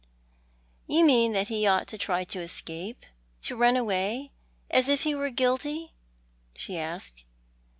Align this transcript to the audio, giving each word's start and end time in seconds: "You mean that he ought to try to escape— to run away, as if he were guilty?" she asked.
"You 0.87 1.05
mean 1.05 1.33
that 1.33 1.49
he 1.49 1.67
ought 1.67 1.85
to 1.89 1.97
try 1.99 2.23
to 2.23 2.41
escape— 2.41 3.05
to 3.43 3.55
run 3.55 3.77
away, 3.77 4.31
as 4.71 4.89
if 4.89 5.03
he 5.03 5.13
were 5.13 5.29
guilty?" 5.29 5.93
she 6.55 6.75
asked. 6.75 7.23